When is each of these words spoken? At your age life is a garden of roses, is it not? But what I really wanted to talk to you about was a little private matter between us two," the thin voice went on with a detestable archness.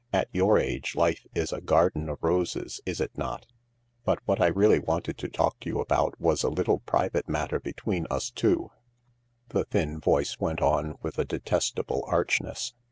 At 0.11 0.29
your 0.31 0.57
age 0.57 0.95
life 0.95 1.27
is 1.35 1.53
a 1.53 1.61
garden 1.61 2.09
of 2.09 2.23
roses, 2.23 2.81
is 2.87 2.99
it 2.99 3.15
not? 3.15 3.45
But 4.03 4.17
what 4.25 4.41
I 4.41 4.47
really 4.47 4.79
wanted 4.79 5.15
to 5.19 5.27
talk 5.29 5.59
to 5.59 5.69
you 5.69 5.79
about 5.79 6.19
was 6.19 6.41
a 6.41 6.49
little 6.49 6.79
private 6.79 7.29
matter 7.29 7.59
between 7.59 8.07
us 8.09 8.31
two," 8.31 8.71
the 9.49 9.65
thin 9.65 9.99
voice 9.99 10.39
went 10.39 10.59
on 10.59 10.95
with 11.03 11.19
a 11.19 11.25
detestable 11.25 12.03
archness. 12.07 12.73